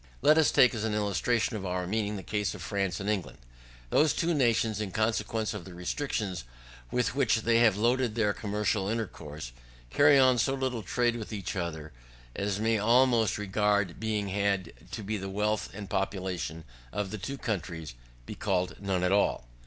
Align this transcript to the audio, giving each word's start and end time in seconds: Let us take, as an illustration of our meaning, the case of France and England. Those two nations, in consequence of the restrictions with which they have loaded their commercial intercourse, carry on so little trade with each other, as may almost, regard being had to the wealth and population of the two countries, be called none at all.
Let 0.23 0.39
us 0.39 0.49
take, 0.49 0.73
as 0.73 0.83
an 0.83 0.95
illustration 0.95 1.55
of 1.57 1.63
our 1.63 1.85
meaning, 1.85 2.15
the 2.15 2.23
case 2.23 2.55
of 2.55 2.63
France 2.63 2.99
and 2.99 3.07
England. 3.07 3.37
Those 3.91 4.13
two 4.15 4.33
nations, 4.33 4.81
in 4.81 4.89
consequence 4.91 5.53
of 5.53 5.63
the 5.63 5.75
restrictions 5.75 6.43
with 6.89 7.13
which 7.13 7.41
they 7.41 7.59
have 7.59 7.77
loaded 7.77 8.15
their 8.15 8.33
commercial 8.33 8.87
intercourse, 8.89 9.51
carry 9.91 10.17
on 10.17 10.39
so 10.39 10.55
little 10.55 10.81
trade 10.81 11.17
with 11.17 11.31
each 11.31 11.55
other, 11.55 11.91
as 12.35 12.59
may 12.59 12.79
almost, 12.79 13.37
regard 13.37 13.99
being 13.99 14.29
had 14.29 14.73
to 14.89 15.03
the 15.03 15.29
wealth 15.29 15.69
and 15.71 15.87
population 15.87 16.63
of 16.91 17.11
the 17.11 17.19
two 17.19 17.37
countries, 17.37 17.93
be 18.25 18.33
called 18.33 18.81
none 18.81 19.03
at 19.03 19.11
all. 19.11 19.45